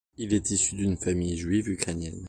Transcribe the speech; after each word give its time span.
Il 0.17 0.33
est 0.33 0.49
issu 0.49 0.73
d'une 0.73 0.97
famille 0.97 1.37
juive 1.37 1.69
ukrainienne. 1.69 2.19